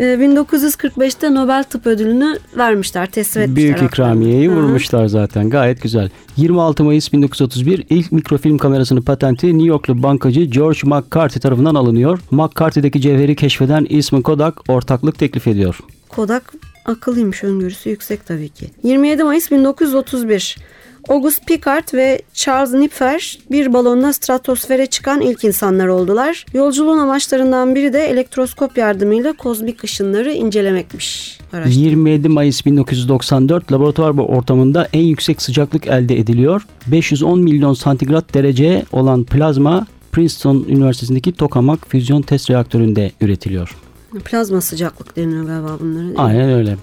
e, 0.00 0.04
1945'te 0.04 1.34
Nobel 1.34 1.64
Tıp 1.64 1.86
Ödülünü 1.86 2.38
vermişler, 2.56 3.10
teslim 3.10 3.42
etmişler. 3.42 3.64
Büyük 3.64 3.92
ikramiyeyi 3.92 4.48
Hı 4.48 4.52
hı. 4.52 4.56
vurmuşlar 4.56 5.06
zaten. 5.06 5.50
Gayet 5.50 5.82
güzel. 5.82 6.10
26 6.36 6.84
Mayıs 6.84 7.12
1931 7.12 7.84
ilk 7.90 8.12
mikrofilm 8.12 8.58
kamerasının 8.58 9.02
patenti 9.02 9.46
New 9.46 9.66
Yorklu 9.66 10.02
bankacı 10.02 10.40
George 10.40 10.78
McCarthy 10.84 11.40
tarafından 11.40 11.74
alınıyor. 11.74 12.18
McCarthy'deki 12.30 13.00
cevheri 13.00 13.36
keşfeden 13.36 13.86
Eastman 13.90 14.22
Kodak 14.22 14.70
ortaklık 14.70 15.18
teklif 15.18 15.46
ediyor. 15.46 15.78
Kodak 16.08 16.52
akıllıymış 16.84 17.44
öngörüsü 17.44 17.90
yüksek 17.90 18.26
tabii 18.26 18.48
ki. 18.48 18.70
27 18.82 19.24
Mayıs 19.24 19.50
1931 19.50 20.56
August 21.08 21.46
Pickard 21.46 21.94
ve 21.94 22.22
Charles 22.34 22.72
Nipfer 22.72 23.38
bir 23.50 23.72
balonla 23.72 24.12
stratosfere 24.12 24.86
çıkan 24.86 25.20
ilk 25.20 25.44
insanlar 25.44 25.86
oldular. 25.86 26.46
Yolculuğun 26.52 26.98
amaçlarından 26.98 27.74
biri 27.74 27.92
de 27.92 28.06
elektroskop 28.06 28.78
yardımıyla 28.78 29.32
kozmik 29.32 29.84
ışınları 29.84 30.32
incelemekmiş. 30.32 31.38
Araştırma. 31.52 31.84
27 31.84 32.28
Mayıs 32.28 32.66
1994 32.66 33.72
laboratuvar 33.72 34.18
ortamında 34.18 34.88
en 34.92 35.02
yüksek 35.02 35.42
sıcaklık 35.42 35.86
elde 35.86 36.18
ediliyor. 36.18 36.66
510 36.86 37.40
milyon 37.40 37.74
santigrat 37.74 38.34
derece 38.34 38.84
olan 38.92 39.24
plazma 39.24 39.86
Princeton 40.12 40.64
Üniversitesi'ndeki 40.68 41.32
tokamak 41.32 41.88
füzyon 41.88 42.22
test 42.22 42.50
reaktöründe 42.50 43.12
üretiliyor. 43.20 43.76
Plazma 44.24 44.60
sıcaklık 44.60 45.16
deniyor 45.16 45.44
galiba 45.46 45.84
mi? 45.84 46.14
Aynen 46.16 46.50
öyle. 46.50 46.76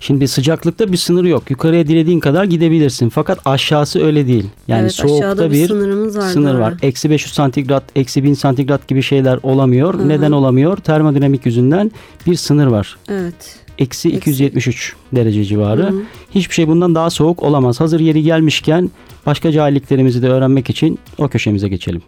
Şimdi 0.00 0.28
sıcaklıkta 0.28 0.92
bir 0.92 0.96
sınır 0.96 1.24
yok. 1.24 1.50
Yukarıya 1.50 1.88
dilediğin 1.88 2.20
kadar 2.20 2.44
gidebilirsin. 2.44 3.08
Fakat 3.08 3.38
aşağısı 3.44 4.04
öyle 4.04 4.26
değil. 4.26 4.44
Yani 4.68 4.80
Evet, 4.82 4.94
soğukta 4.94 5.50
bir 5.50 5.50
bir, 5.50 5.68
sınırımız 5.68 6.18
var, 6.18 6.28
sınır 6.28 6.54
var. 6.54 6.74
Eksi 6.82 7.10
500 7.10 7.34
santigrat, 7.34 7.82
eksi 7.96 8.24
1000 8.24 8.34
santigrat 8.34 8.88
gibi 8.88 9.02
şeyler 9.02 9.38
olamıyor. 9.42 10.08
Neden 10.08 10.32
olamıyor? 10.32 10.76
Termodinamik 10.76 11.46
yüzünden 11.46 11.90
bir 12.26 12.34
sınır 12.34 12.66
var. 12.66 12.96
Evet. 13.08 13.58
Eksi 13.78 14.08
Eksi. 14.08 14.18
273 14.18 14.94
derece 15.12 15.44
civarı. 15.44 15.94
Hiçbir 16.34 16.54
şey 16.54 16.68
bundan 16.68 16.94
daha 16.94 17.10
soğuk 17.10 17.42
olamaz. 17.42 17.80
Hazır 17.80 18.00
yeri 18.00 18.22
gelmişken 18.22 18.90
başka 19.26 19.52
cahilliklerimizi 19.52 20.22
de 20.22 20.28
öğrenmek 20.28 20.70
için 20.70 20.98
o 21.18 21.28
köşemize 21.28 21.68
geçelim. 21.68 22.02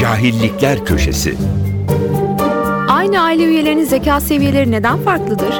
Cahillikler 0.00 0.84
Köşesi. 0.84 1.34
Aynı 2.88 3.20
aile 3.20 3.44
üyelerinin 3.44 3.84
zeka 3.84 4.20
seviyeleri 4.20 4.70
neden 4.70 4.98
farklıdır? 4.98 5.54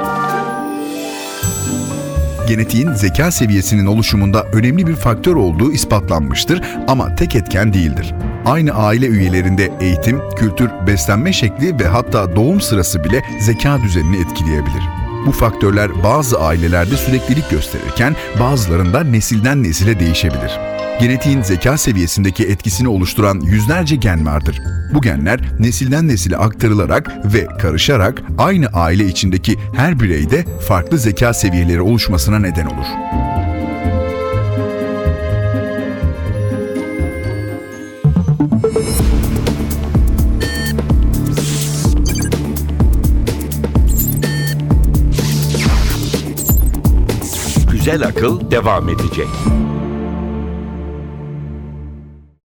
Genetiğin 2.48 2.92
zeka 2.92 3.30
seviyesinin 3.30 3.86
oluşumunda 3.86 4.44
önemli 4.52 4.86
bir 4.86 4.96
faktör 4.96 5.36
olduğu 5.36 5.72
ispatlanmıştır 5.72 6.62
ama 6.88 7.14
tek 7.14 7.36
etken 7.36 7.72
değildir. 7.72 8.14
Aynı 8.44 8.72
aile 8.72 9.06
üyelerinde 9.06 9.72
eğitim, 9.80 10.20
kültür, 10.36 10.70
beslenme 10.86 11.32
şekli 11.32 11.78
ve 11.78 11.86
hatta 11.86 12.36
doğum 12.36 12.60
sırası 12.60 13.04
bile 13.04 13.22
zeka 13.40 13.82
düzenini 13.82 14.16
etkileyebilir. 14.16 14.82
Bu 15.26 15.32
faktörler 15.32 15.90
bazı 16.04 16.40
ailelerde 16.40 16.96
süreklilik 16.96 17.50
gösterirken 17.50 18.16
bazılarında 18.40 19.04
nesilden 19.04 19.62
nesile 19.62 20.00
değişebilir. 20.00 20.79
Genetiğin 21.00 21.42
zeka 21.42 21.78
seviyesindeki 21.78 22.44
etkisini 22.44 22.88
oluşturan 22.88 23.40
yüzlerce 23.40 23.96
gen 23.96 24.26
vardır. 24.26 24.62
Bu 24.94 25.00
genler 25.00 25.40
nesilden 25.58 26.08
nesile 26.08 26.36
aktarılarak 26.36 27.34
ve 27.34 27.46
karışarak 27.46 28.22
aynı 28.38 28.66
aile 28.66 29.06
içindeki 29.06 29.56
her 29.76 30.00
bireyde 30.00 30.44
farklı 30.68 30.98
zeka 30.98 31.34
seviyeleri 31.34 31.80
oluşmasına 31.80 32.38
neden 32.38 32.66
olur. 32.66 32.86
Güzel 47.72 48.06
akıl 48.06 48.50
devam 48.50 48.88
edecek. 48.88 49.28